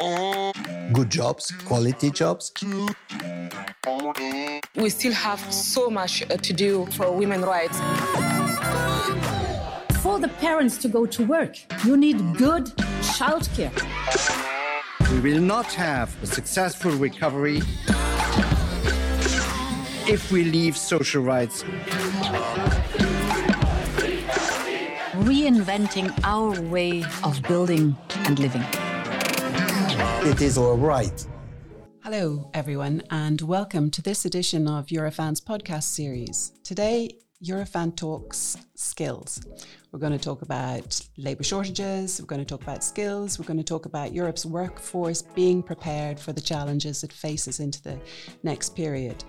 [0.00, 2.52] Good jobs, quality jobs.
[4.74, 7.78] We still have so much uh, to do for women's rights.
[10.00, 12.64] For the parents to go to work, you need good
[13.02, 13.74] childcare.
[15.12, 17.60] We will not have a successful recovery
[20.08, 21.62] if we leave social rights.
[25.28, 28.64] Reinventing our way of building and living.
[30.02, 31.26] It is our.
[32.02, 36.52] Hello, everyone, and welcome to this edition of Eurofound's podcast series.
[36.64, 39.42] Today, Eurofound talks skills.
[39.92, 43.58] We're going to talk about labour shortages, we're going to talk about skills, we're going
[43.58, 48.00] to talk about Europe's workforce being prepared for the challenges it faces into the
[48.42, 49.22] next period.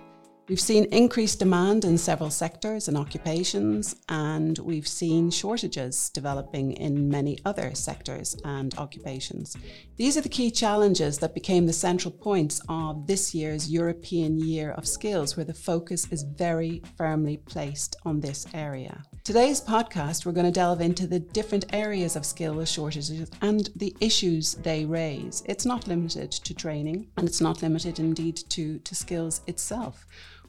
[0.52, 7.08] We've seen increased demand in several sectors and occupations, and we've seen shortages developing in
[7.08, 9.56] many other sectors and occupations.
[9.96, 14.72] These are the key challenges that became the central points of this year's European Year
[14.72, 19.04] of Skills, where the focus is very firmly placed on this area.
[19.24, 23.96] Today's podcast, we're going to delve into the different areas of skill shortages and the
[24.00, 25.42] issues they raise.
[25.46, 30.04] It's not limited to training, and it's not limited indeed to, to skills itself.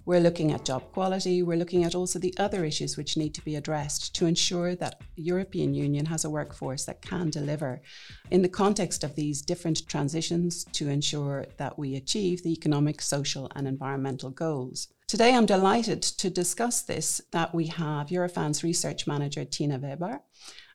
[0.06, 1.44] We're looking at job quality.
[1.44, 5.00] We're looking at also the other issues which need to be addressed to ensure that
[5.16, 7.82] the European Union has a workforce that can deliver
[8.30, 13.50] in the context of these different transitions to ensure that we achieve the economic, social,
[13.56, 14.90] and environmental goals.
[15.08, 20.22] Today, I'm delighted to discuss this that we have Eurofound's research manager Tina Weber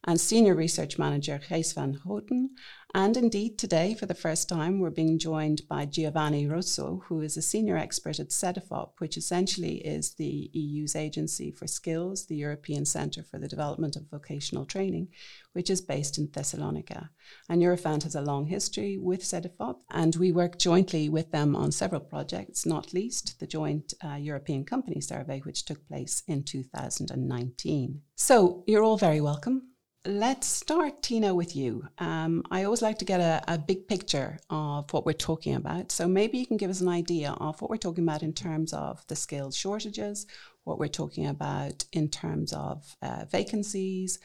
[0.04, 2.50] and Senior Research Manager Gijs van Houten.
[2.94, 7.36] And indeed, today, for the first time, we're being joined by Giovanni Russo, who is
[7.36, 12.86] a senior expert at CEDEFOP, which essentially is the EU's agency for skills, the European
[12.86, 15.08] Centre for the Development of Vocational Training,
[15.52, 17.10] which is based in Thessalonica.
[17.50, 21.70] And Eurofound's has a long history with CEDEFOP, and we work jointly with them on
[21.72, 28.00] several projects, not least the joint uh, European Company Survey, which took place in 2019.
[28.16, 29.68] So you're all very welcome.
[30.08, 31.86] Let's start, Tina, with you.
[31.98, 35.92] Um, I always like to get a, a, big picture of what we're talking about.
[35.92, 38.72] So maybe you can give us an idea of what we're talking about in terms
[38.72, 40.26] of the skills shortages,
[40.64, 44.18] what we're talking about in terms of uh, vacancies,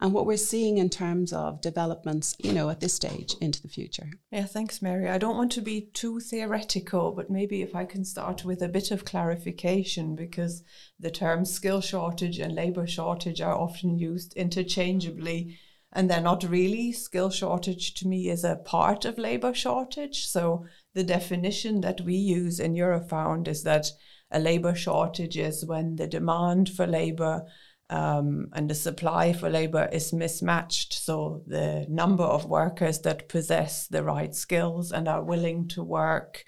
[0.00, 3.68] and what we're seeing in terms of developments, you know, at this stage into the
[3.68, 4.10] future.
[4.30, 5.08] Yeah, thanks, Mary.
[5.08, 8.68] I don't want to be too theoretical, but maybe if I can start with a
[8.68, 10.62] bit of clarification, because
[11.00, 15.58] the terms skill shortage and labor shortage are often used interchangeably.
[15.92, 16.92] And they're not really.
[16.92, 20.26] Skill shortage to me is a part of labor shortage.
[20.26, 23.86] So the definition that we use in Eurofound is that
[24.30, 27.46] a labor shortage is when the demand for labor
[27.90, 30.92] um, and the supply for labor is mismatched.
[30.92, 36.44] So the number of workers that possess the right skills and are willing to work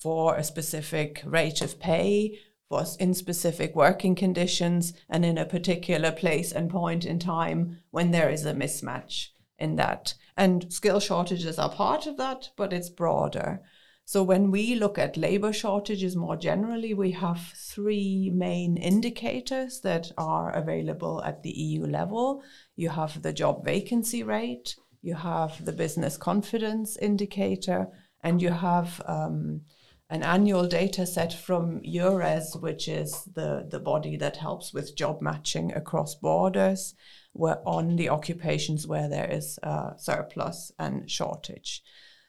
[0.00, 6.12] for a specific rate of pay, for in specific working conditions, and in a particular
[6.12, 9.28] place and point in time when there is a mismatch
[9.58, 10.14] in that.
[10.36, 13.60] And skill shortages are part of that, but it's broader.
[14.08, 20.12] So when we look at labor shortages more generally, we have three main indicators that
[20.16, 22.42] are available at the EU level.
[22.74, 27.88] You have the job vacancy rate, you have the business confidence indicator,
[28.22, 29.60] and you have um,
[30.08, 35.20] an annual data set from EURES, which is the, the body that helps with job
[35.20, 36.94] matching across borders
[37.34, 41.82] where, on the occupations where there is a surplus and shortage.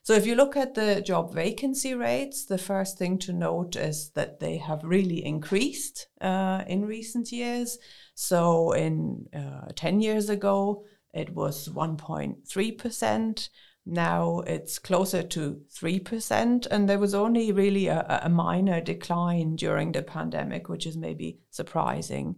[0.10, 4.10] So if you look at the job vacancy rates, the first thing to note is
[4.16, 7.78] that they have really increased uh, in recent years.
[8.16, 10.84] So in uh, 10 years ago,
[11.14, 13.50] it was 1.3%.
[13.86, 16.66] Now it's closer to 3%.
[16.72, 21.38] And there was only really a, a minor decline during the pandemic, which is maybe
[21.52, 22.38] surprising.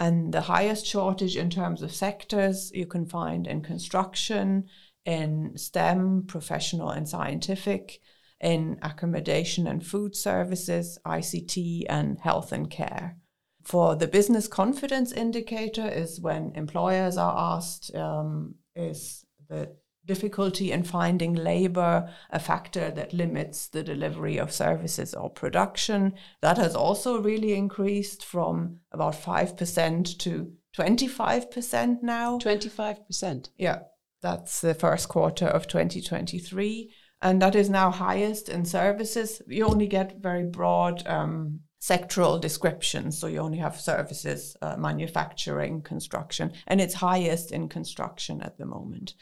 [0.00, 4.64] And the highest shortage in terms of sectors you can find in construction,
[5.06, 8.00] in STEM, professional and scientific,
[8.40, 13.16] in accommodation and food services, ICT, and health and care.
[13.64, 19.74] For the business confidence indicator is when employers are asked, um, is the
[20.04, 26.14] difficulty in finding labor a factor that limits the delivery of services or production.
[26.42, 32.38] That has also really increased from about 5% to 25% now.
[32.38, 33.48] 25%?
[33.58, 33.80] Yeah.
[34.22, 36.92] That's the first quarter of 2023.
[37.22, 39.40] And that is now highest in services.
[39.46, 43.18] You only get very broad um, sectoral descriptions.
[43.18, 48.66] So you only have services, uh, manufacturing, construction, and it's highest in construction at the
[48.66, 49.14] moment.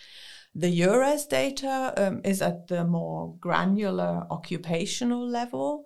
[0.55, 5.85] The EURES data um, is at the more granular occupational level.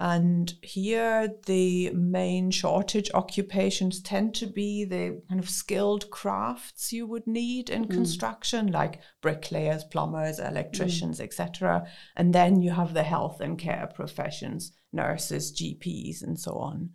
[0.00, 7.04] And here, the main shortage occupations tend to be the kind of skilled crafts you
[7.08, 7.90] would need in mm.
[7.90, 11.24] construction, like bricklayers, plumbers, electricians, mm.
[11.24, 11.88] etc.
[12.14, 16.90] And then you have the health and care professions, nurses, GPs, and so on.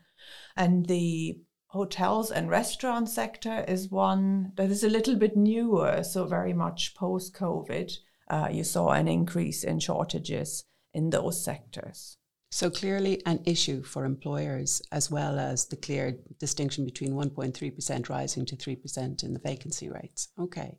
[0.56, 6.26] And the hotels and restaurant sector is one that is a little bit newer, so
[6.26, 7.92] very much post COVID.
[8.30, 10.64] Uh, you saw an increase in shortages
[10.94, 12.16] in those sectors.
[12.54, 18.46] So clearly an issue for employers, as well as the clear distinction between 1.3% rising
[18.46, 20.28] to 3% in the vacancy rates.
[20.38, 20.78] Okay.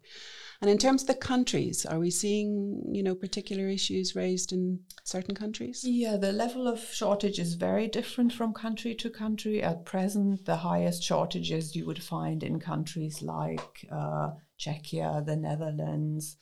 [0.60, 4.78] And in terms of the countries, are we seeing, you know, particular issues raised in
[5.02, 5.82] certain countries?
[5.84, 9.60] Yeah, the level of shortage is very different from country to country.
[9.60, 14.30] At present, the highest shortages you would find in countries like uh,
[14.60, 16.36] Czechia, the Netherlands,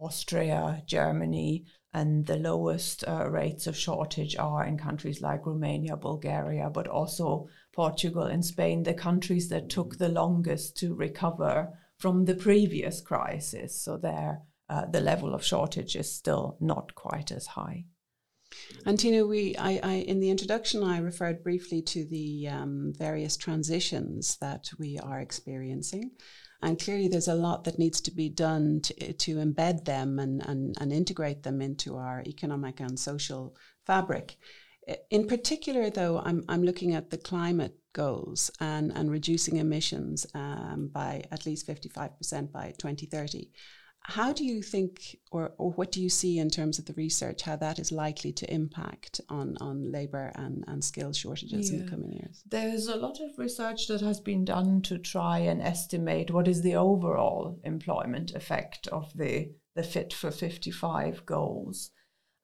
[0.00, 6.68] Austria, Germany, and the lowest uh, rates of shortage are in countries like Romania, Bulgaria,
[6.70, 11.68] but also Portugal and Spain, the countries that took the longest to recover
[11.98, 13.80] from the previous crisis.
[13.80, 17.84] So there, uh, the level of shortage is still not quite as high.
[18.86, 23.36] And Tina, we, I, I, in the introduction, I referred briefly to the um, various
[23.36, 26.12] transitions that we are experiencing.
[26.60, 30.44] And clearly, there's a lot that needs to be done to, to embed them and,
[30.44, 33.56] and, and integrate them into our economic and social
[33.86, 34.36] fabric.
[35.10, 40.90] In particular, though, I'm, I'm looking at the climate goals and, and reducing emissions um,
[40.92, 43.50] by at least 55% by 2030.
[44.08, 47.42] How do you think, or, or what do you see in terms of the research,
[47.42, 51.76] how that is likely to impact on, on labour and, and skills shortages yeah.
[51.78, 52.42] in the coming years?
[52.48, 56.62] There's a lot of research that has been done to try and estimate what is
[56.62, 61.90] the overall employment effect of the, the Fit for 55 goals.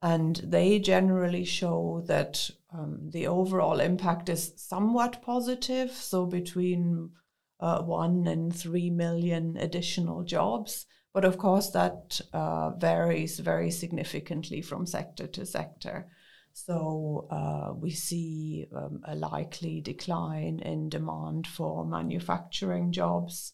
[0.02, 7.12] And they generally show that um, the overall impact is somewhat positive, so between
[7.58, 10.84] uh, one and three million additional jobs
[11.14, 16.08] but of course, that uh, varies very significantly from sector to sector.
[16.52, 23.52] So uh, we see um, a likely decline in demand for manufacturing jobs.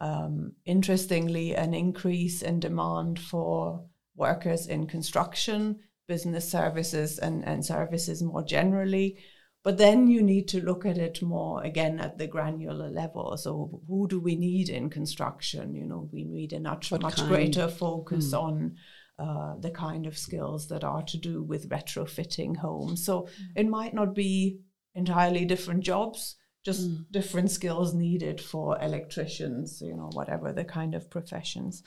[0.00, 3.84] Um, interestingly, an increase in demand for
[4.16, 9.18] workers in construction, business services, and, and services more generally.
[9.64, 13.36] But then you need to look at it more again at the granular level.
[13.36, 15.74] So who do we need in construction?
[15.74, 17.28] You know, we need a much much kind?
[17.28, 18.42] greater focus mm.
[18.42, 18.76] on
[19.18, 23.06] uh, the kind of skills that are to do with retrofitting homes.
[23.06, 23.28] So mm.
[23.54, 24.58] it might not be
[24.96, 27.04] entirely different jobs, just mm.
[27.12, 31.84] different skills needed for electricians, you know, whatever the kind of professions.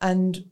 [0.00, 0.46] And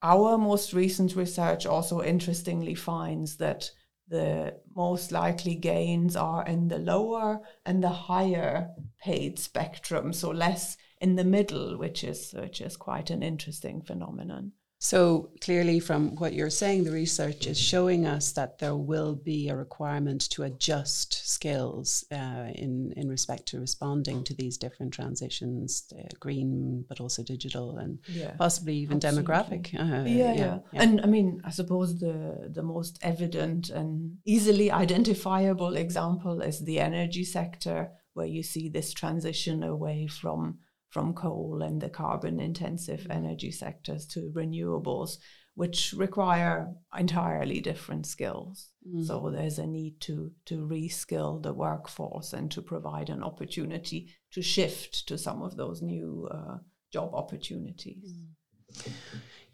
[0.00, 3.70] our most recent research also interestingly finds that
[4.08, 8.70] the most likely gains are in the lower and the higher
[9.02, 14.52] paid spectrum, so less in the middle, which is which is quite an interesting phenomenon.
[14.84, 19.48] So clearly, from what you're saying, the research is showing us that there will be
[19.48, 25.90] a requirement to adjust skills uh, in in respect to responding to these different transitions,
[25.98, 29.22] uh, green, but also digital, and yeah, possibly even absolutely.
[29.24, 29.64] demographic.
[29.74, 34.18] Uh, yeah, yeah, yeah, yeah, And I mean, I suppose the the most evident and
[34.26, 40.58] easily identifiable example is the energy sector, where you see this transition away from
[40.94, 43.16] from coal and the carbon intensive mm.
[43.16, 45.18] energy sectors to renewables,
[45.56, 48.68] which require entirely different skills.
[48.88, 49.04] Mm.
[49.04, 54.40] So there's a need to, to reskill the workforce and to provide an opportunity to
[54.40, 56.58] shift to some of those new uh,
[56.92, 58.14] job opportunities.
[58.14, 58.92] Mm.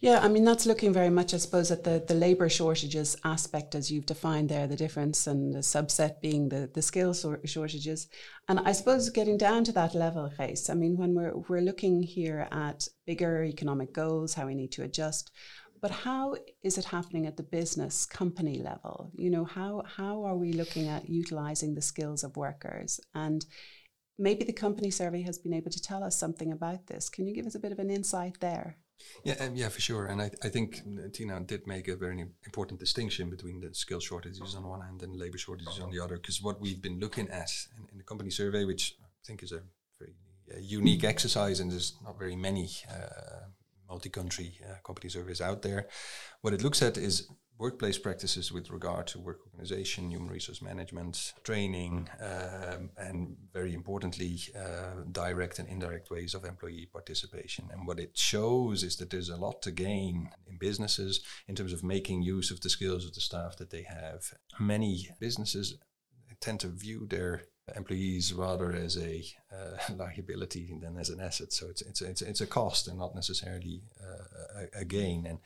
[0.03, 3.75] Yeah, I mean, that's looking very much, I suppose, at the, the labour shortages aspect
[3.75, 8.09] as you've defined there, the difference and the subset being the, the skill shortages.
[8.49, 12.03] And I suppose getting down to that level, Gijs, I mean, when we're, we're looking
[12.03, 15.33] here at bigger economic goals, how we need to adjust,
[15.83, 19.13] but how is it happening at the business company level?
[19.15, 23.01] You know, how, how are we looking at utilising the skills of workers?
[23.15, 23.45] And
[24.19, 27.11] maybe the company survey has been able to tell us something about this.
[27.11, 28.79] Can you give us a bit of an insight there?
[29.25, 30.07] Yeah, um, yeah, for sure.
[30.07, 30.81] And I, I think
[31.13, 35.17] Tina did make a very important distinction between the skill shortages on one hand and
[35.17, 36.17] labor shortages on the other.
[36.17, 39.53] Because what we've been looking at in, in, the company survey, which I think is
[39.53, 39.63] a
[39.99, 40.15] very
[40.55, 43.47] uh, unique exercise, and there's not very many uh,
[43.89, 45.89] multi-country uh, company surveys out there.
[46.41, 47.29] What it looks at is
[47.61, 54.39] workplace practices with regard to work organization, human resource management, training, um, and very importantly,
[54.59, 57.69] uh, direct and indirect ways of employee participation.
[57.71, 61.75] And what it shows is that there's a lot to gain in businesses in terms
[61.75, 64.33] of making use of the skills of the staff that they have.
[64.59, 65.77] Many businesses
[66.41, 67.43] tend to view their
[67.77, 71.53] employees rather as a uh, liability than as an asset.
[71.53, 75.27] So it's it's it's, it's a cost and not necessarily uh, a, a, gain.
[75.27, 75.39] And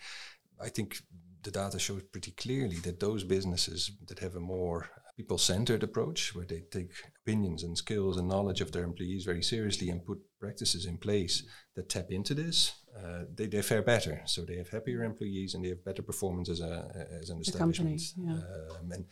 [0.60, 1.02] I think
[1.44, 6.34] the data shows pretty clearly that those businesses that have a more people centered approach,
[6.34, 6.90] where they take
[7.22, 11.44] opinions and skills and knowledge of their employees very seriously and put practices in place
[11.76, 14.22] that tap into this, uh, they, they fare better.
[14.24, 18.00] So they have happier employees and they have better performance as, a, as an establishment.
[18.16, 18.76] Company, yeah.
[18.80, 19.04] um, and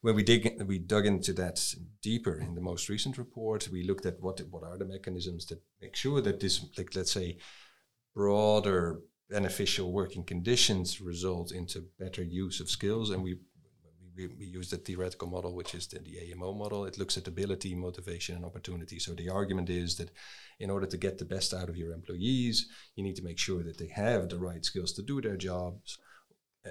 [0.00, 4.06] when we dig we dug into that deeper in the most recent report, we looked
[4.06, 7.38] at what what are the mechanisms that make sure that this, like let's say,
[8.14, 9.00] broader
[9.34, 13.10] beneficial working conditions result into better use of skills.
[13.10, 13.32] And we,
[14.16, 16.84] we, we use the theoretical model, which is the, the AMO model.
[16.84, 19.00] It looks at ability, motivation, and opportunity.
[19.00, 20.12] So the argument is that
[20.60, 23.64] in order to get the best out of your employees, you need to make sure
[23.64, 25.98] that they have the right skills to do their jobs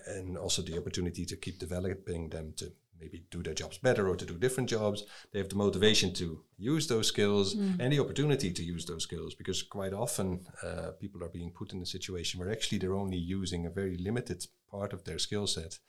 [0.07, 2.71] and also the opportunity to keep developing them to
[3.03, 5.03] maybe do their jobs better or to do different jobs.
[5.31, 7.79] They have the motivation to use those skills mm.
[7.79, 11.73] and the opportunity to use those skills because quite often uh, people are being put
[11.73, 15.47] in a situation where actually they're only using a very limited part of their skill
[15.47, 15.79] set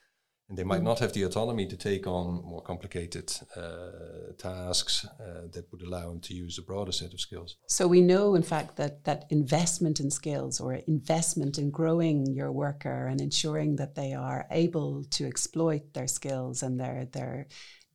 [0.48, 0.84] and they might mm.
[0.84, 6.08] not have the autonomy to take on more complicated uh, tasks uh, that would allow
[6.08, 7.56] them to use a broader set of skills.
[7.66, 12.52] So we know, in fact, that that investment in skills or investment in growing your
[12.52, 17.46] worker and ensuring that they are able to exploit their skills and their their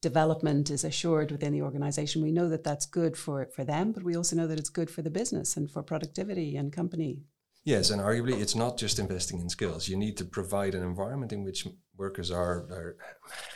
[0.02, 2.24] development is assured within the organization.
[2.24, 4.90] We know that that's good for for them, but we also know that it's good
[4.90, 7.20] for the business and for productivity and company.
[7.66, 9.90] Yes, and arguably it's not just investing in skills.
[9.90, 12.98] You need to provide an environment in which workers are, are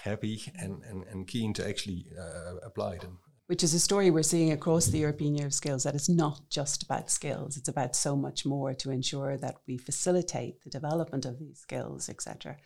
[0.04, 3.20] happy and, and, and keen to actually uh, apply them.
[3.48, 6.50] Which is a story we're seeing across the European Year of Skills that it's not
[6.50, 11.26] just about skills, it's about so much more to ensure that we facilitate the development
[11.26, 12.58] of these skills, etc.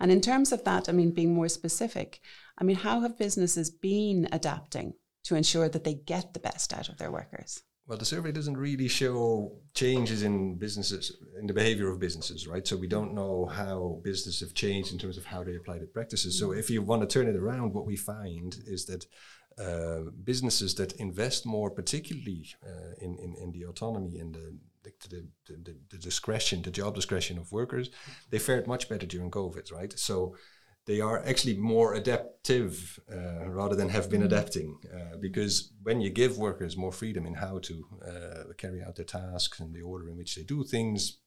[0.00, 2.20] And in terms of that, I mean, being more specific,
[2.58, 6.88] I mean, how have businesses been adapting to ensure that they get the best out
[6.88, 7.62] of their workers?
[7.86, 12.66] Well, the survey doesn't really show changes in businesses, in the behavior of businesses, right?
[12.66, 15.86] So we don't know how businesses have changed in terms of how they apply the
[15.86, 16.38] practices.
[16.38, 19.06] So if you want to turn it around, what we find is that
[19.58, 24.92] uh, businesses that invest more, particularly uh, in, in, in the autonomy and the the,
[25.46, 27.88] the, the, the, discretion, the job discretion of workers,
[28.28, 29.98] they fared much better during COVID, right?
[29.98, 30.36] So
[30.86, 34.26] they are actually more adaptive uh, rather than have been mm.
[34.26, 34.78] adapting.
[34.94, 39.04] Uh, because when you give workers more freedom in how to uh, carry out their
[39.04, 41.18] tasks and the order in which they do things,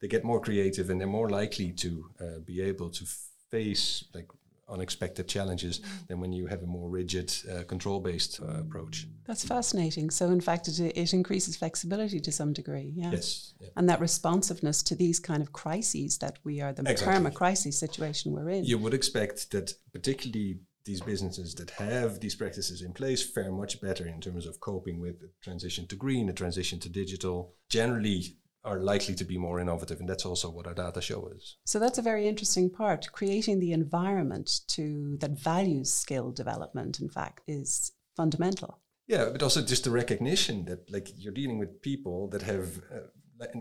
[0.00, 3.04] they get more creative and they're more likely to uh, be able to
[3.50, 4.28] face like
[4.68, 9.06] unexpected challenges than when you have a more rigid uh, control based uh, approach.
[9.26, 10.10] That's fascinating.
[10.10, 12.92] So, in fact, it, it increases flexibility to some degree.
[12.94, 13.10] Yeah.
[13.12, 13.54] Yes.
[13.60, 13.68] Yeah.
[13.76, 17.06] And that responsiveness to these kind of crises that we are the exactly.
[17.06, 18.64] term a crisis situation we're in.
[18.64, 23.80] You would expect that, particularly these businesses that have these practices in place fare much
[23.80, 27.54] better in terms of coping with the transition to green, the transition to digital.
[27.70, 31.56] Generally, are likely to be more innovative and that's also what our data show is.
[31.64, 37.08] so that's a very interesting part creating the environment to that values skill development in
[37.08, 42.28] fact is fundamental yeah but also just the recognition that like you're dealing with people
[42.28, 43.06] that have uh,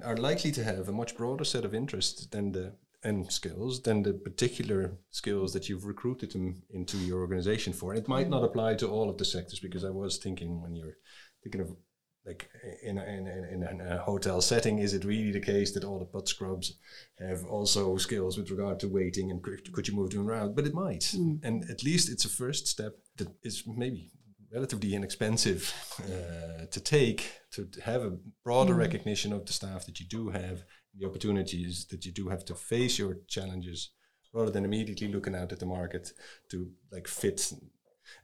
[0.04, 4.04] are likely to have a much broader set of interests than the and skills than
[4.04, 7.92] the particular skills that you've recruited them into your organization for.
[7.92, 10.76] And it might not apply to all of the sectors because I was thinking when
[10.76, 10.98] you're
[11.44, 11.76] thinking of
[12.26, 12.50] like
[12.82, 16.06] in a, in, in a hotel setting, is it really the case that all the
[16.06, 16.78] butt scrubs
[17.20, 20.56] have also skills with regard to waiting and could, could you move them around?
[20.56, 21.40] But it might, mm.
[21.44, 24.12] and at least it's a first step that is maybe
[24.54, 28.80] relatively inexpensive uh, to take to have a broader mm.
[28.80, 30.64] recognition of the staff that you do have,
[30.98, 33.90] the opportunities that you do have to face your challenges,
[34.34, 36.14] rather than immediately looking out at the market
[36.50, 37.52] to like fit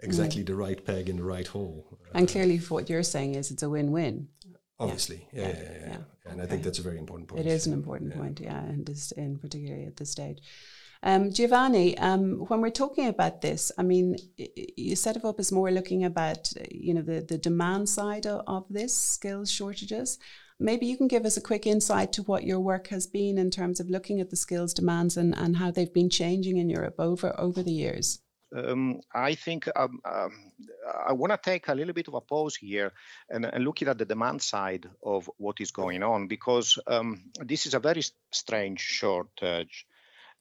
[0.01, 0.48] exactly mm.
[0.48, 2.00] the right peg in the right hole.
[2.13, 4.27] And clearly, what you're saying is it's a win-win.
[4.79, 5.88] Obviously, yeah, yeah, yeah.
[5.88, 6.41] yeah, and okay.
[6.41, 7.45] I think that's a very important point.
[7.45, 10.39] It is an important point, yeah, and this, in particularly at this stage.
[11.01, 15.51] Um, Giovanni, um, when we're talking about this, I mean, you set it up as
[15.51, 20.17] more looking about, you know, the, the demand side of, of this, skills shortages.
[20.59, 23.50] Maybe you can give us a quick insight to what your work has been in
[23.50, 26.95] terms of looking at the skills demands and, and how they've been changing in Europe
[27.00, 28.19] over, over the years
[28.55, 30.51] um, I think um, um,
[31.07, 32.91] I want to take a little bit of a pause here
[33.29, 37.65] and, and looking at the demand side of what is going on because um, this
[37.65, 38.01] is a very
[38.31, 39.85] strange shortage.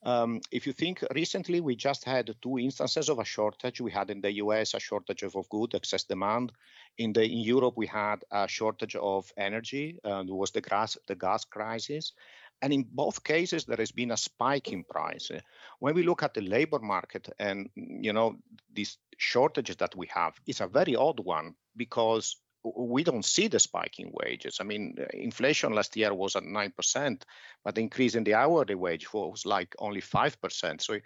[0.04, 3.80] Um, if you think recently, we just had two instances of a shortage.
[3.80, 6.52] We had in the US a shortage of, of good excess demand.
[6.98, 9.98] In the in Europe, we had a shortage of energy.
[10.04, 12.12] Uh, there was the gas the gas crisis.
[12.60, 15.30] And in both cases, there has been a spike in price.
[15.78, 18.36] When we look at the labor market and you know
[18.72, 23.60] these shortages that we have, it's a very odd one because we don't see the
[23.60, 24.58] spike in wages.
[24.60, 27.22] I mean, inflation last year was at 9%,
[27.64, 30.82] but the increase in the hourly wage was like only 5%.
[30.82, 30.98] So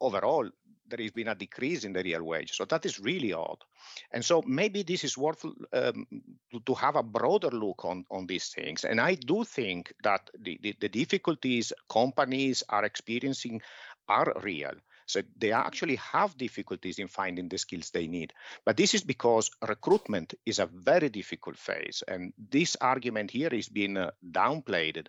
[0.00, 0.48] overall,
[0.88, 2.52] there has been a decrease in the real wage.
[2.52, 3.58] So that is really odd.
[4.12, 6.06] And so maybe this is worth um,
[6.52, 8.84] to, to, have a broader look on, on these things.
[8.84, 13.60] And I do think that the, the, the difficulties companies are experiencing
[14.08, 14.72] are real.
[15.06, 18.32] So they actually have difficulties in finding the skills they need.
[18.64, 22.02] But this is because recruitment is a very difficult phase.
[22.06, 25.06] And this argument here is being uh, downplayed.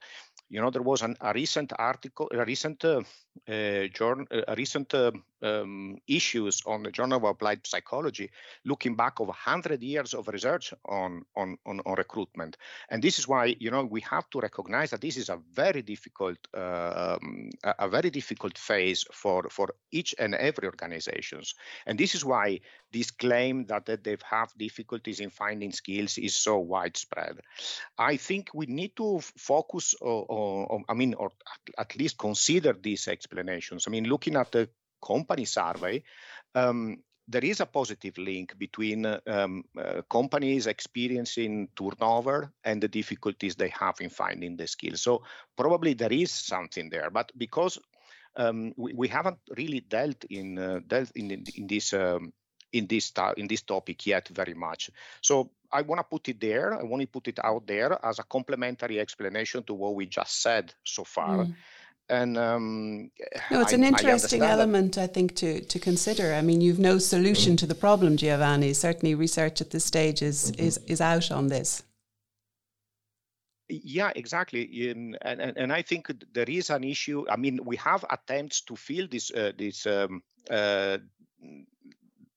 [0.50, 3.01] You know, there was an, a recent article, a recent uh,
[3.48, 5.12] uh, journal, a recent uh,
[5.43, 8.31] um, issues on the Journal of Applied Psychology,
[8.65, 12.57] looking back over 100 years of research on, on, on, on, recruitment.
[12.89, 15.81] And this is why, you know, we have to recognize that this is a very
[15.81, 21.55] difficult, uh, um, a very difficult phase for, for each and every organizations.
[21.85, 26.35] And this is why this claim that, that they have difficulties in finding skills is
[26.35, 27.39] so widespread.
[27.97, 31.31] I think we need to focus on, on I mean, or
[31.77, 33.85] at least consider these explanations.
[33.88, 34.69] I mean, looking at the
[35.05, 36.03] company survey,
[36.55, 43.55] um, there is a positive link between um, uh, companies experiencing turnover and the difficulties
[43.55, 45.01] they have in finding the skills.
[45.01, 45.24] So
[45.55, 47.79] probably there is something there, but because
[48.36, 52.33] um, we, we, haven't really dealt in uh, dealt in, in, in this um,
[52.74, 54.89] in this in this topic yet very much.
[55.22, 56.74] So I want to put it there.
[56.74, 60.41] I want to put it out there as a complementary explanation to what we just
[60.41, 61.45] said so far.
[61.45, 61.55] Mm
[62.13, 63.12] and um,
[63.51, 66.34] no, it's an interesting I element, I think, to to consider.
[66.34, 68.74] I mean, you've no solution to the problem, Giovanni.
[68.74, 70.67] Certainly, research at this stage is mm-hmm.
[70.67, 71.84] is is out on this.
[73.70, 77.25] Yeah, exactly, and, and and I think there is an issue.
[77.29, 80.98] I mean, we have attempts to fill this uh, this um, uh,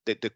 [0.06, 0.30] the, the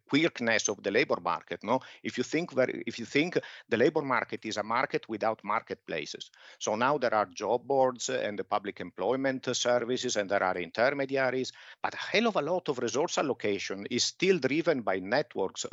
[0.68, 1.64] of the labor market.
[1.64, 5.42] No, if you think very, if you think the labor market is a market without
[5.44, 10.58] marketplaces, so now there are job boards and the public employment services, and there are
[10.58, 15.64] intermediaries, but a hell of a lot of resource allocation is still driven by networks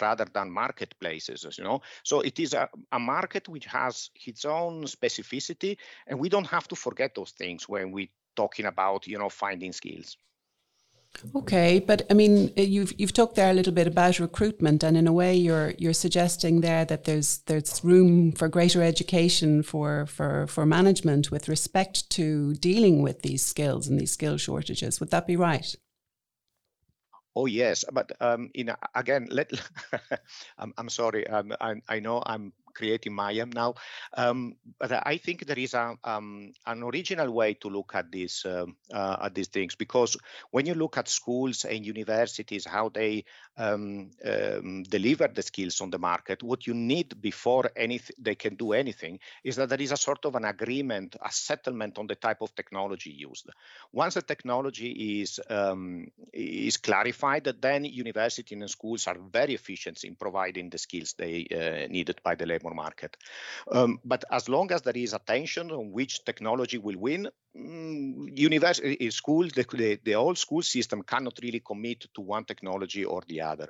[0.00, 1.46] rather than marketplaces.
[1.56, 6.28] You know, so it is a, a market which has its own specificity, and we
[6.28, 10.16] don't have to forget those things when we talking about you know finding skills.
[11.34, 14.96] Okay, but I mean, uh, you've you've talked there a little bit about recruitment, and
[14.96, 20.06] in a way, you're you're suggesting there that there's there's room for greater education for
[20.06, 25.00] for for management with respect to dealing with these skills and these skill shortages.
[25.00, 25.74] Would that be right?
[27.36, 29.50] Oh yes, but um, in again, let
[30.58, 31.26] I'm, I'm sorry.
[31.26, 33.74] Um, I, I know I'm creating Mayhem now.
[34.16, 38.44] Um, but I think there is a, um, an original way to look at these
[38.44, 40.16] um, uh, at these things because
[40.50, 43.24] when you look at schools and universities, how they
[43.56, 48.54] um, um, deliver the skills on the market, what you need before anything they can
[48.56, 52.14] do anything is that there is a sort of an agreement, a settlement on the
[52.14, 53.48] type of technology used.
[53.92, 60.14] Once the technology is um, is clarified, then universities and schools are very efficient in
[60.16, 63.16] providing the skills they uh, needed by the labor market.
[63.70, 68.96] Um, but as long as there is attention on which technology will win, mm, university
[69.06, 73.40] eh, schools, the, the, the school system cannot really commit to one technology or the
[73.40, 73.68] other.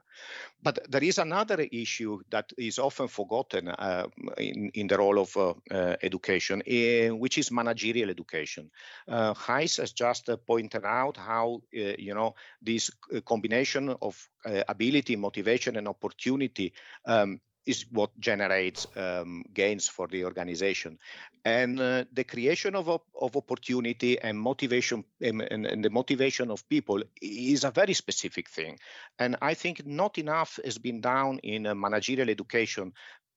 [0.62, 4.06] But there is another issue that is often forgotten uh,
[4.38, 8.70] in, in the role of uh, uh, education, eh, which is managerial education.
[9.06, 14.28] Uh, Gijs has just uh, pointed out how uh, you know this uh, combination of
[14.68, 16.74] ability, motivation, and opportunity
[17.06, 20.98] um, is what generates um, gains for the organization.
[21.44, 27.02] And uh, the creation of, of opportunity and motivation and, and, the motivation of people
[27.20, 28.78] is a very specific thing.
[29.18, 32.92] And I think not enough has been done in managerial education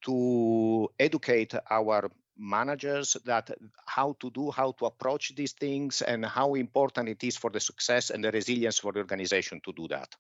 [0.05, 3.49] to educate our managers that
[3.85, 7.59] how to do how to approach these things and how important it is for the
[7.59, 10.15] success and the resilience for the organization to do that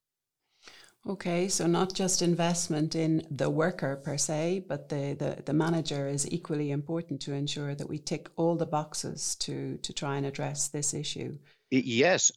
[1.07, 6.07] Okay, so not just investment in the worker per se, but the, the, the manager
[6.07, 10.25] is equally important to ensure that we tick all the boxes to, to try and
[10.25, 11.37] address this issue.
[11.71, 12.31] Yes,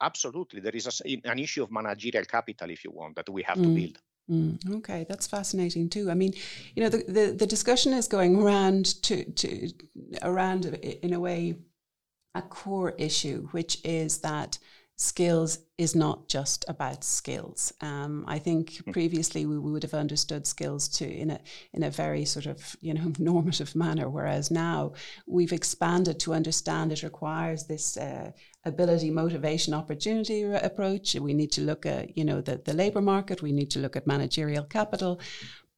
[0.00, 0.60] absolutely.
[0.60, 3.64] There is a, an issue of managerial capital, if you want, that we have mm.
[3.64, 3.98] to build.
[4.30, 6.08] Mm, okay, that's fascinating too.
[6.10, 6.34] I mean,
[6.76, 9.72] you know, the, the, the discussion is going around to, to
[10.22, 11.56] around in a way
[12.36, 14.58] a core issue, which is that
[15.00, 17.72] skills is not just about skills.
[17.80, 18.90] Um, I think hmm.
[18.90, 21.40] previously we, we, would have understood skills to in a
[21.72, 24.92] in a very sort of you know normative manner, whereas now
[25.26, 28.30] we've expanded to understand it requires this uh,
[28.64, 31.14] ability, motivation, opportunity approach.
[31.14, 33.40] We need to look at you know the the labour market.
[33.40, 35.18] We need to look at managerial capital.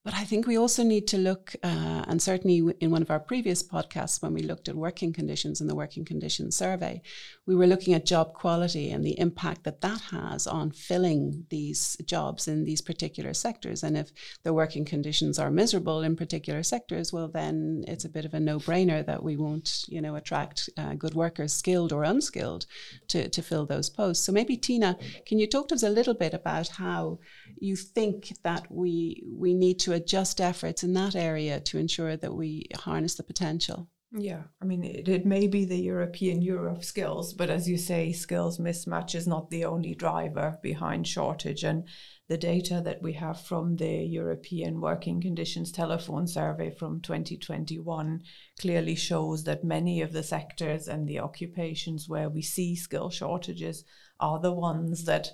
[0.04, 3.20] But I think we also need to look, uh, and certainly in one of our
[3.20, 7.02] previous podcasts, when we looked at working conditions in the working conditions survey,
[7.46, 11.96] we were looking at job quality and the impact that that has on filling these
[12.04, 13.84] jobs in these particular sectors.
[13.84, 14.10] And if
[14.42, 18.40] the working conditions are miserable in particular sectors, well, then it's a bit of a
[18.40, 22.66] no-brainer that we won't, you know, attract uh, good workers, skilled or unskilled,
[23.06, 24.26] to to fill those posts.
[24.26, 27.20] So maybe Tina, can you talk to us a little bit about how
[27.60, 32.34] you think that we we need to adjust efforts in that area to ensure that
[32.34, 33.88] we harness the potential?
[34.14, 37.78] Yeah, I mean, it, it may be the European Euro of skills, but as you
[37.78, 41.64] say, skills mismatch is not the only driver behind shortage.
[41.64, 41.88] And
[42.28, 48.20] the data that we have from the European Working Conditions Telephone Survey from 2021
[48.60, 53.82] clearly shows that many of the sectors and the occupations where we see skill shortages
[54.20, 55.28] are the ones that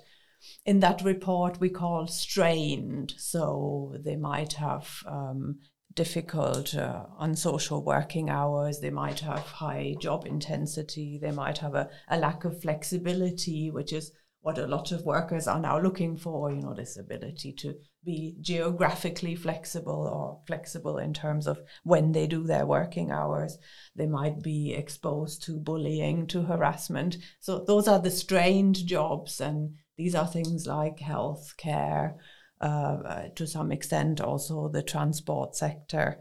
[0.65, 3.13] in that report we call strained.
[3.17, 5.59] So they might have um,
[5.93, 11.89] difficult uh, unsocial working hours, they might have high job intensity, they might have a,
[12.07, 16.51] a lack of flexibility, which is what a lot of workers are now looking for,
[16.51, 17.73] you know, this ability to
[18.05, 23.57] be geographically flexible or flexible in terms of when they do their working hours.
[23.95, 27.17] They might be exposed to bullying, to harassment.
[27.41, 32.15] So those are the strained jobs and these are things like health care,
[32.61, 36.17] uh, to some extent also the transport sector,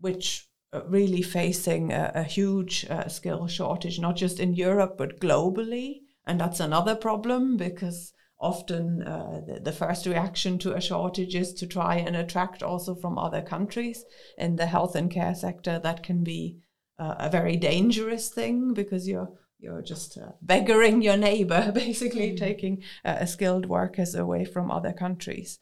[0.00, 0.48] which
[0.86, 6.00] really facing a, a huge uh, skill shortage, not just in Europe, but globally.
[6.26, 11.52] And that's another problem because often uh, the, the, first reaction to a shortage is
[11.52, 14.02] to try and attract also from other countries
[14.38, 15.78] in the health and care sector.
[15.78, 16.56] That can be
[16.98, 19.30] uh, a very dangerous thing because you're
[19.64, 22.36] you're just uh, beggaring your neighbor, basically mm.
[22.36, 25.58] taking uh, skilled workers away from other countries.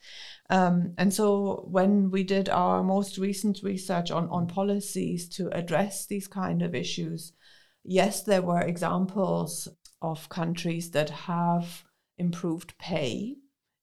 [0.51, 6.05] Um, and so when we did our most recent research on, on policies to address
[6.05, 7.33] these kind of issues,
[7.85, 9.69] yes, there were examples
[10.03, 11.85] of countries that have
[12.19, 13.37] improved pay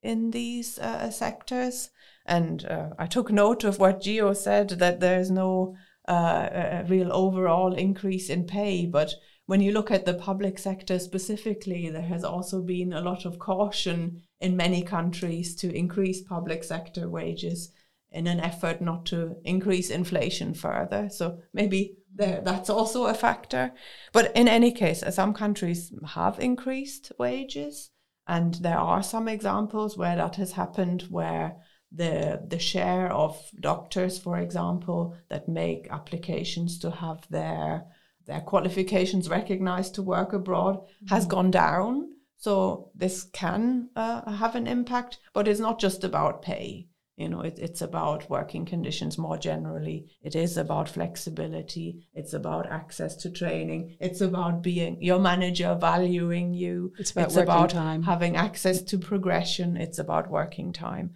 [0.03, 1.89] in these uh, sectors.
[2.25, 5.75] And uh, I took note of what Gio said that there's no
[6.07, 9.13] uh, real overall increase in pay, but
[9.49, 13.39] when you look at the public sector specifically, there has also been a lot of
[13.39, 17.71] caution in many countries to increase public sector wages
[18.11, 21.09] in an effort not to increase inflation further.
[21.09, 23.71] So maybe there, that's also a factor.
[24.13, 27.89] But in any case, some countries have increased wages,
[28.27, 31.55] and there are some examples where that has happened where
[31.91, 37.87] the the share of doctors, for example, that make applications to have their
[38.29, 41.07] their qualifications recognized to work abroad mm-hmm.
[41.07, 42.09] has gone down.
[42.37, 46.87] So this can uh, have an impact, but it's not just about pay.
[47.17, 50.05] You know, it, it's about working conditions more generally.
[50.21, 52.07] It is about flexibility.
[52.13, 53.97] It's about access to training.
[53.99, 56.93] It's about being your manager valuing you.
[56.97, 58.03] It's about, it's about time.
[58.03, 59.75] having access to progression.
[59.75, 61.15] It's about working time.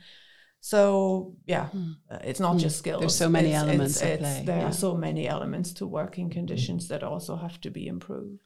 [0.66, 1.98] So yeah, mm.
[2.10, 2.62] uh, it's not mm.
[2.62, 3.02] just skills.
[3.02, 4.70] There's so many it's, elements it's, it's, There yeah.
[4.70, 8.40] are so many elements to working conditions that also have to be improved.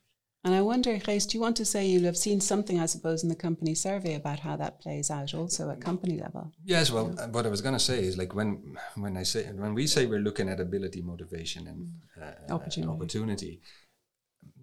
[0.44, 3.22] And I wonder, Gijs, do you want to say you'll have seen something, I suppose,
[3.22, 6.52] in the company survey about how that plays out also at company level?
[6.66, 7.28] Yes, well, yeah.
[7.28, 10.08] what I was going to say is like when when I say when we say
[10.08, 11.80] we're looking at ability, motivation, and
[12.20, 12.92] uh, opportunity.
[12.92, 13.62] opportunity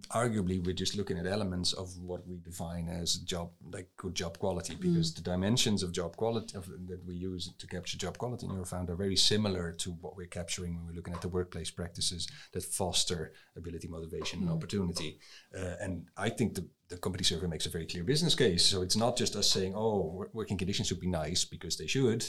[0.08, 4.38] arguably we're just looking at elements of what we define as job like good job
[4.38, 5.16] quality because mm.
[5.16, 8.88] the dimensions of job quality of, that we use to capture job quality in Eurofound
[8.88, 12.62] are very similar to what we're capturing when we're looking at the workplace practices that
[12.62, 14.42] foster ability motivation mm.
[14.42, 15.18] and opportunity
[15.56, 18.64] uh, and I think the the company survey makes a very clear business case.
[18.64, 22.24] So it's not just us saying, "Oh, working conditions should be nice," because they should.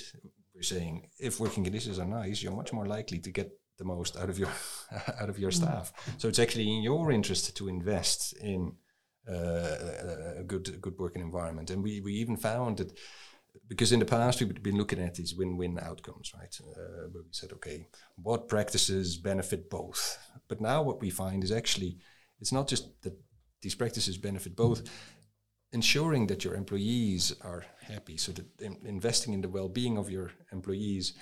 [0.54, 4.18] We're saying if working conditions are nice, you're much more likely to get the most
[4.18, 4.50] out of your
[5.22, 5.56] out of your mm.
[5.56, 5.92] staff.
[6.18, 8.74] So it's actually in your interest to invest in
[9.30, 11.70] uh, a good good working environment.
[11.70, 12.98] And we we even found that
[13.68, 16.56] because in the past we've been looking at these win-win outcomes, right?
[16.62, 20.18] Uh, where we said, okay, what practices benefit both?
[20.48, 21.98] But now what we find is actually
[22.40, 23.18] it's not just that
[23.62, 24.84] these practices benefit both.
[25.72, 30.32] Ensuring that your employees are happy, so that in investing in the well-being of your
[30.54, 31.14] employees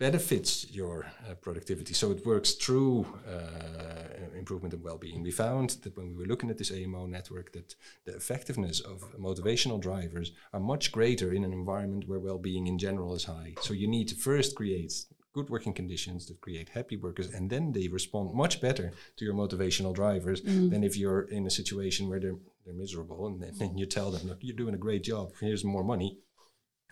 [0.00, 1.92] benefits your uh, productivity.
[1.92, 5.22] So it works through uh, improvement in well-being.
[5.22, 7.74] We found that when we were looking at this AMO network, that
[8.06, 13.14] the effectiveness of motivational drivers are much greater in an environment where well-being in general
[13.14, 13.54] is high.
[13.60, 14.94] So you need to first create
[15.34, 19.34] good working conditions that create happy workers, and then they respond much better to your
[19.34, 20.70] motivational drivers mm.
[20.70, 24.26] than if you're in a situation where they're they're miserable, and then you tell them,
[24.28, 25.32] "Look, you're doing a great job.
[25.40, 26.18] Here's more money."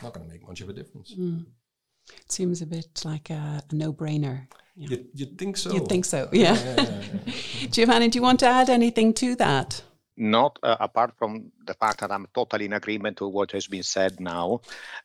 [0.03, 1.13] Not going to make much of a difference.
[1.13, 1.47] Mm.
[2.21, 4.47] It seems a bit like a, a no-brainer.
[4.77, 4.89] Yeah.
[4.91, 5.73] You, you'd think so.
[5.73, 6.55] You'd think so, yeah.
[6.55, 7.33] yeah, yeah
[7.71, 9.83] Giovanni, do you want to add anything to that?
[10.17, 13.85] Not uh, apart from the fact that I'm totally in agreement with what has been
[13.85, 14.63] said now.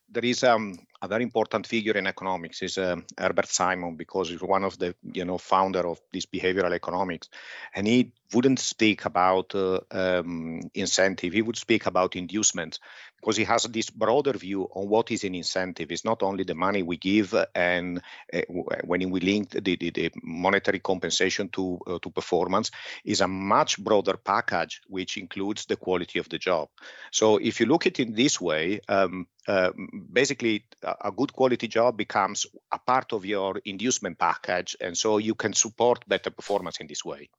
[0.09, 4.41] There is um, a very important figure in economics is uh, Herbert Simon because he's
[4.41, 7.29] one of the you know founder of this behavioral economics,
[7.75, 11.33] and he wouldn't speak about uh, um, incentive.
[11.33, 12.79] He would speak about inducement
[13.23, 15.91] because he has this broader view on what is an incentive.
[15.91, 18.01] It's not only the money we give and
[18.33, 18.41] uh,
[18.83, 22.71] when we link the, the, the monetary compensation to uh, to performance,
[23.05, 26.67] is a much broader package which includes the quality of the job.
[27.11, 28.81] So if you look at it in this way.
[28.89, 29.71] Um, uh,
[30.13, 30.65] basically
[31.01, 35.51] a good quality job becomes a part of your inducement package and so you can
[35.51, 37.29] support better performance in this way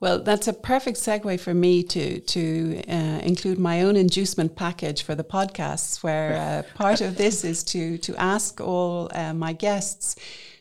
[0.00, 5.02] well, that's a perfect segue for me to to uh, include my own inducement package
[5.02, 9.52] for the podcasts, where uh, part of this is to to ask all uh, my
[9.52, 10.16] guests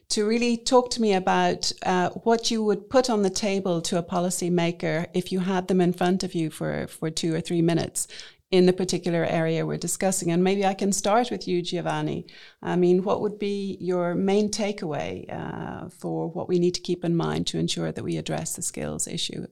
[0.09, 3.97] to really talk to me about uh, what you would put on the table to
[3.97, 7.61] a policymaker if you had them in front of you for for two or three
[7.61, 8.07] minutes
[8.53, 10.29] in the particular area we're discussing.
[10.29, 12.27] And maybe I can start with you, Giovanni.
[12.61, 17.03] I mean, what would be your main takeaway uh, for what we need to keep
[17.03, 19.47] in mind to ensure that we address the skills issue?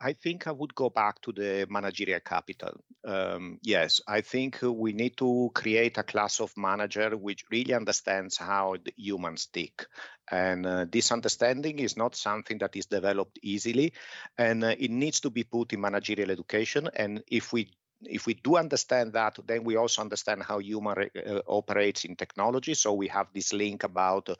[0.00, 2.78] I think I would go back to the managerial capital.
[3.04, 8.36] Um, yes, I think we need to create a class of manager which really understands
[8.36, 9.86] how humans tick.
[10.30, 13.92] And uh, this understanding is not something that is developed easily,
[14.38, 16.88] and uh, it needs to be put in managerial education.
[16.96, 17.70] And if we
[18.06, 22.74] if we do understand that, then we also understand how human uh, operates in technology.
[22.74, 24.34] So we have this link about uh,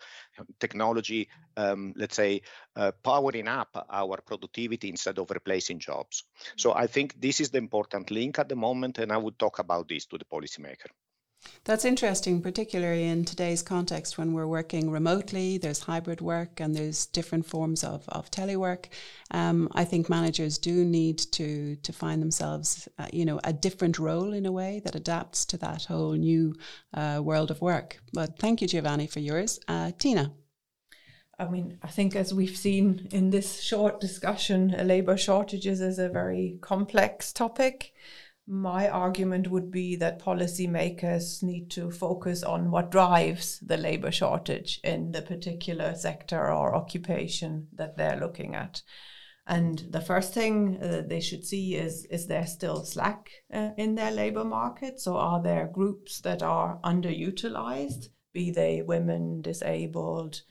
[0.58, 2.42] technology, um, let's say,
[2.76, 6.24] uh, powering up our productivity instead of replacing jobs.
[6.56, 9.58] So I think this is the important link at the moment, and I would talk
[9.58, 10.90] about this to the policymaker.
[11.64, 17.06] That's interesting, particularly in today's context when we're working remotely, there's hybrid work and there's
[17.06, 18.86] different forms of, of telework.
[19.30, 23.98] Um, I think managers do need to, to find themselves, uh, you know, a different
[23.98, 26.54] role in a way that adapts to that whole new
[26.92, 27.98] uh, world of work.
[28.12, 29.58] But thank you, Giovanni, for yours.
[29.66, 30.32] Uh, Tina.
[31.38, 36.08] I mean, I think as we've seen in this short discussion, labour shortages is a
[36.08, 37.92] very complex topic
[38.46, 44.80] my argument would be that policymakers need to focus on what drives the labor shortage
[44.84, 48.82] in the particular sector or occupation that they're looking at.
[49.46, 53.94] And the first thing uh, they should see is is there still slack uh, in
[53.94, 55.00] their labor market?
[55.00, 60.42] So are there groups that are underutilized, be they women, disabled,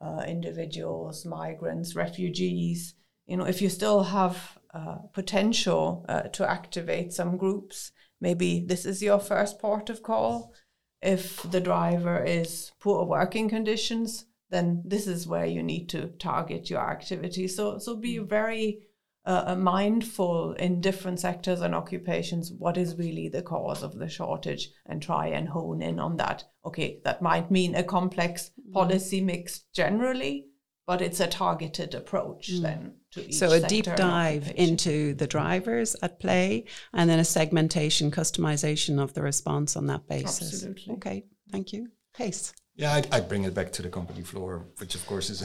[0.00, 2.94] uh, individuals, migrants, refugees?
[3.26, 7.92] You know, if you still have uh, potential uh, to activate some groups.
[8.20, 10.54] Maybe this is your first port of call.
[11.02, 16.70] If the driver is poor working conditions, then this is where you need to target
[16.70, 17.48] your activity.
[17.48, 18.28] So, so be mm.
[18.28, 18.86] very
[19.24, 24.08] uh, uh, mindful in different sectors and occupations what is really the cause of the
[24.08, 26.44] shortage and try and hone in on that.
[26.64, 28.72] Okay, that might mean a complex mm.
[28.72, 30.46] policy mix generally,
[30.86, 32.62] but it's a targeted approach mm.
[32.62, 37.24] then to each so a deep dive into the drivers at play and then a
[37.24, 40.52] segmentation customization of the response on that basis.
[40.52, 40.94] Absolutely.
[40.94, 41.88] okay thank you.
[42.18, 45.42] Gijs yeah I, I bring it back to the company floor which of course is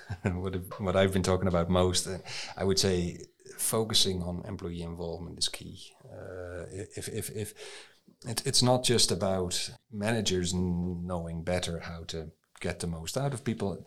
[0.22, 2.06] what, what i've been talking about most.
[2.06, 2.18] Uh,
[2.56, 3.18] i would say
[3.60, 5.92] focusing on employee involvement is key.
[6.04, 7.54] Uh, if, if, if
[8.26, 13.44] it, it's not just about managers knowing better how to get the most out of
[13.44, 13.84] people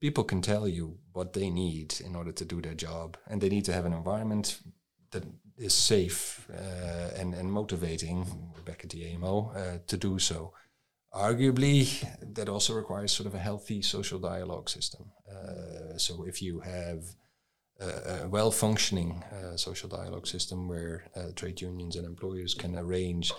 [0.00, 3.48] people can tell you what they need in order to do their job, and they
[3.48, 4.60] need to have an environment
[5.10, 5.24] that
[5.56, 8.26] is safe uh, and and motivating.
[8.64, 10.52] Back at the AMO uh, to do so.
[11.14, 15.10] Arguably, that also requires sort of a healthy social dialogue system.
[15.26, 17.16] Uh, so if you have
[17.80, 23.32] a, a well-functioning uh, social dialogue system where uh, trade unions and employers can arrange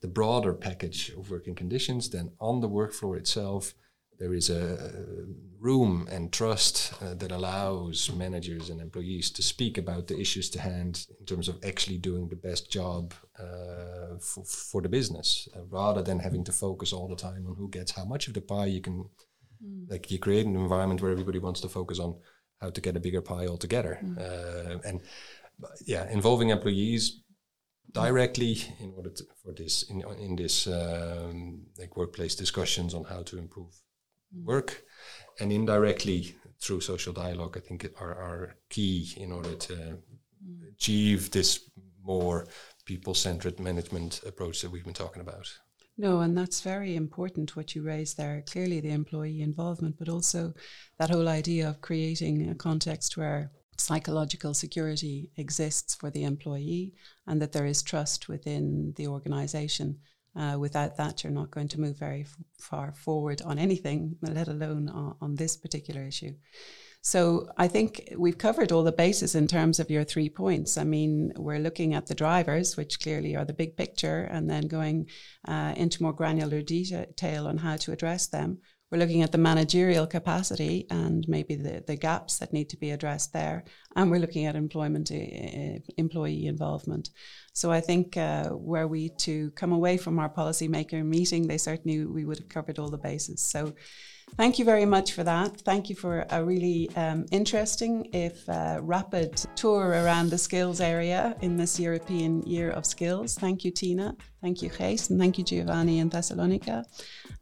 [0.00, 3.74] the broader package of working conditions, then on the work floor itself,
[4.18, 5.26] there is a
[5.58, 10.60] room and trust uh, that allows managers and employees to speak about the issues to
[10.60, 15.60] hand in terms of actually doing the best job uh, for, for the business uh,
[15.70, 18.40] rather than having to focus all the time on who gets how much of the
[18.40, 19.04] pie you can
[19.64, 19.88] mm.
[19.88, 22.16] like you create an environment where everybody wants to focus on
[22.60, 24.84] how to get a bigger pie altogether mm.
[24.84, 25.00] and
[25.86, 27.22] yeah involving employees
[27.92, 33.22] directly in order to, for this in, in this um, like workplace discussions on how
[33.22, 33.74] to improve.
[34.34, 34.82] Work
[35.40, 39.98] and indirectly through social dialogue, I think are, are key in order to
[40.70, 41.70] achieve this
[42.04, 42.46] more
[42.84, 45.48] people centered management approach that we've been talking about.
[45.98, 48.42] No, and that's very important what you raised there.
[48.50, 50.54] Clearly, the employee involvement, but also
[50.98, 56.92] that whole idea of creating a context where psychological security exists for the employee
[57.26, 59.98] and that there is trust within the organization
[60.34, 64.48] uh, without that, you're not going to move very f- far forward on anything, let
[64.48, 66.32] alone on, on, this particular issue.
[67.02, 70.78] So I think we've covered all the bases in terms of your three points.
[70.78, 74.68] I mean, we're looking at the drivers, which clearly are the big picture, and then
[74.68, 75.08] going
[75.46, 78.58] uh, into more granular detail on how to address them.
[78.92, 82.90] We're looking at the managerial capacity and maybe the, the gaps that need to be
[82.90, 83.64] addressed there.
[83.96, 87.08] And we're looking at employment, uh, employee involvement.
[87.54, 92.04] So I think uh, were we to come away from our policymaker meeting, they certainly
[92.04, 93.40] we would have covered all the bases.
[93.40, 93.72] So
[94.36, 95.60] Thank you very much for that.
[95.60, 101.36] Thank you for a really um, interesting, if uh, rapid, tour around the skills area
[101.42, 103.34] in this European Year of Skills.
[103.34, 104.16] Thank you, Tina.
[104.40, 105.10] Thank you, Gijs.
[105.10, 106.84] And thank you, Giovanni in Thessalonica.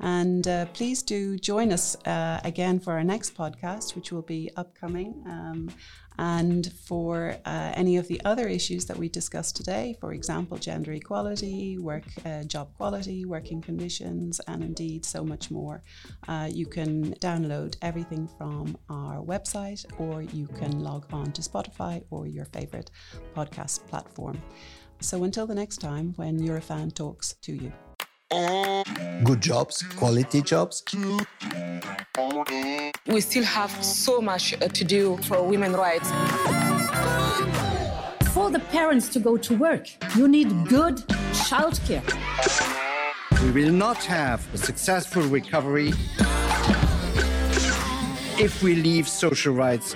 [0.00, 4.50] And uh, please do join us uh, again for our next podcast, which will be
[4.56, 5.22] upcoming.
[5.26, 5.70] Um,
[6.20, 10.92] and for uh, any of the other issues that we discussed today, for example, gender
[10.92, 15.83] equality, work, uh, job quality, working conditions, and indeed so much more,
[16.28, 22.04] uh, you can download everything from our website or you can log on to Spotify
[22.11, 22.90] or your favorite
[23.35, 24.38] podcast platform.
[25.00, 27.72] So until the next time when Eurofound talks to you.
[28.32, 30.84] Good jobs, quality jobs.
[33.06, 36.08] We still have so much uh, to do for women's rights.
[38.32, 40.98] For the parents to go to work, you need good
[41.32, 42.04] childcare.
[43.42, 45.92] We will not have a successful recovery
[48.38, 49.94] if we leave social rights.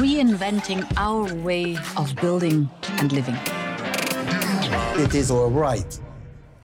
[0.00, 3.36] Reinventing our way of building and living.
[4.72, 5.98] It is our right